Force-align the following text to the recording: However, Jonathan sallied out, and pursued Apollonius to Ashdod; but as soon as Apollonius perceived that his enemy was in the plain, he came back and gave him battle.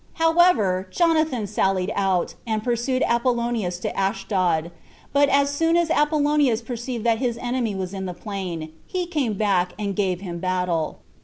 However, 0.13 0.87
Jonathan 0.89 1.45
sallied 1.45 1.91
out, 1.93 2.33
and 2.47 2.63
pursued 2.63 3.03
Apollonius 3.05 3.77
to 3.81 3.95
Ashdod; 3.95 4.71
but 5.13 5.29
as 5.29 5.51
soon 5.53 5.77
as 5.77 5.91
Apollonius 5.91 6.63
perceived 6.63 7.03
that 7.03 7.19
his 7.19 7.37
enemy 7.37 7.75
was 7.75 7.93
in 7.93 8.07
the 8.07 8.15
plain, 8.15 8.73
he 8.87 9.05
came 9.05 9.33
back 9.33 9.73
and 9.77 9.95
gave 9.95 10.21
him 10.21 10.39
battle. 10.39 11.01